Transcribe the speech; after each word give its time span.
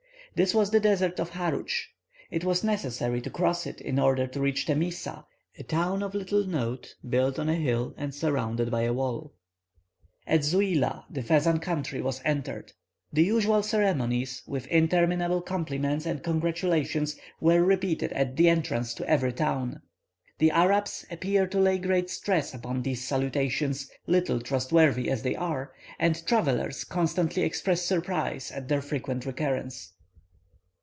This 0.33 0.53
was 0.53 0.71
the 0.71 0.79
desert 0.79 1.19
of 1.19 1.31
Harutsch. 1.31 1.89
It 2.31 2.45
was 2.45 2.63
necessary 2.63 3.19
to 3.19 3.29
cross 3.29 3.65
it 3.65 3.81
in 3.81 3.99
order 3.99 4.27
to 4.27 4.39
reach 4.39 4.65
Temissa, 4.65 5.25
a 5.59 5.63
town 5.63 6.01
of 6.01 6.15
little 6.15 6.45
note, 6.47 6.95
built 7.09 7.33
upon 7.37 7.49
a 7.49 7.55
hill, 7.55 7.93
and 7.97 8.15
surrounded 8.15 8.71
by 8.71 8.83
a 8.83 8.87
high 8.87 8.91
wall. 8.91 9.33
At 10.25 10.45
Zuila 10.45 11.03
the 11.09 11.21
Fezzan 11.21 11.59
country 11.61 12.01
was 12.01 12.21
entered. 12.23 12.71
The 13.11 13.25
usual 13.25 13.61
ceremonies, 13.61 14.41
with 14.47 14.67
interminable 14.67 15.41
compliments 15.41 16.05
and 16.05 16.23
congratulations, 16.23 17.17
were 17.41 17.61
repeated 17.61 18.13
at 18.13 18.37
the 18.37 18.47
entrance 18.47 18.93
to 18.93 19.09
every 19.09 19.33
town. 19.33 19.81
The 20.37 20.51
Arabs 20.51 21.05
appear 21.11 21.45
to 21.47 21.59
lay 21.59 21.77
great 21.77 22.09
stress 22.09 22.53
upon 22.53 22.83
these 22.83 23.03
salutations, 23.03 23.91
little 24.07 24.39
trustworthy 24.39 25.11
as 25.11 25.23
they 25.23 25.35
are, 25.35 25.73
and 25.99 26.25
travellers 26.25 26.85
constantly 26.85 27.43
express 27.43 27.81
surprise 27.81 28.49
at 28.49 28.69
their 28.69 28.81
frequent 28.81 29.25
recurrence. 29.25 29.91